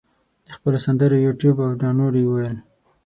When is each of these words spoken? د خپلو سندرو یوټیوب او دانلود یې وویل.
د 0.45 0.47
خپلو 0.55 0.77
سندرو 0.85 1.23
یوټیوب 1.25 1.55
او 1.65 1.71
دانلود 1.81 2.15
یې 2.19 2.25
وویل. 2.27 2.57